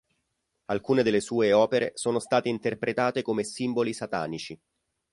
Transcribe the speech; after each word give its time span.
Alcune 0.65 1.03
delle 1.03 1.19
sue 1.21 1.53
opere 1.53 1.91
sono 1.93 2.17
state 2.17 2.49
interpretate 2.49 3.21
come 3.21 3.43
simboli 3.43 3.93
satanici. 3.93 4.59